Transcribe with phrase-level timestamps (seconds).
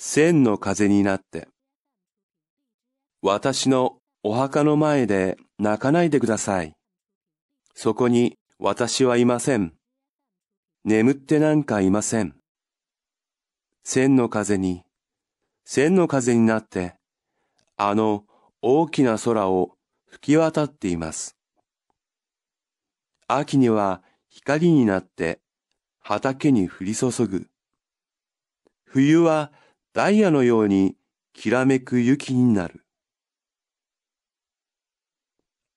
[0.00, 1.48] 千の風になって。
[3.20, 6.76] 私のお墓の前で泣かないでください。
[7.74, 9.74] そこに私はいません。
[10.84, 12.36] 眠ってなんかいません。
[13.82, 14.84] 千の風に、
[15.64, 16.94] 千の風になって、
[17.76, 18.24] あの
[18.62, 19.72] 大きな空を
[20.06, 21.36] 吹き渡っています。
[23.26, 25.40] 秋には光になって
[25.98, 27.48] 畑に降り注ぐ。
[28.84, 29.50] 冬は
[29.98, 30.94] ダイヤのように
[31.32, 32.84] きらめく雪になる。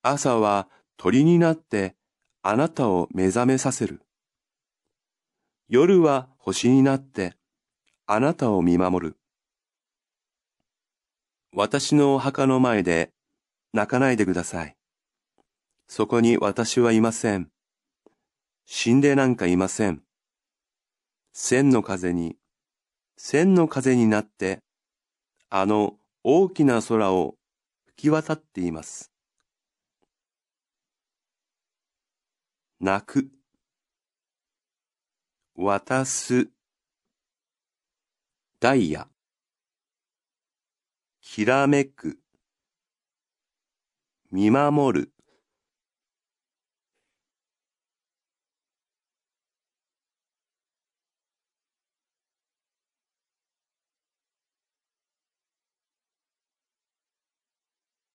[0.04, 1.96] 朝は鳥になって
[2.44, 4.04] あなたを目覚めさせる。
[5.70, 7.34] 夜は星になって
[8.06, 9.18] あなたを見守る。
[11.52, 13.10] 私のお墓の前で
[13.74, 14.76] 泣かないでください。
[15.88, 17.50] そこに私はいません。
[18.68, 20.04] 死んでなんかいません。
[21.34, 22.38] 千の風に、
[23.24, 24.64] 千の風になって、
[25.52, 27.36] あの大きな空を
[27.86, 29.12] 吹き渡っています。
[32.80, 33.30] 泣く、
[35.56, 36.50] 渡す、
[38.60, 39.08] ダイヤ、
[41.22, 42.18] きらめく、
[44.32, 45.21] 見守る。